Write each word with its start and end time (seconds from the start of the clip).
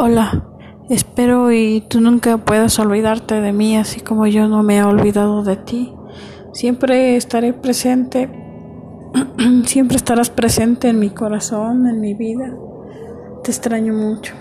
Hola, 0.00 0.44
espero 0.88 1.50
y 1.50 1.80
tú 1.80 2.00
nunca 2.00 2.38
puedas 2.38 2.78
olvidarte 2.78 3.40
de 3.40 3.52
mí, 3.52 3.76
así 3.76 3.98
como 3.98 4.28
yo 4.28 4.46
no 4.46 4.62
me 4.62 4.76
he 4.76 4.84
olvidado 4.84 5.42
de 5.42 5.56
ti. 5.56 5.92
Siempre 6.52 7.16
estaré 7.16 7.52
presente, 7.52 8.30
siempre 9.64 9.96
estarás 9.96 10.30
presente 10.30 10.88
en 10.88 11.00
mi 11.00 11.10
corazón, 11.10 11.88
en 11.88 12.00
mi 12.00 12.14
vida. 12.14 12.54
Te 13.42 13.50
extraño 13.50 13.92
mucho. 13.92 14.34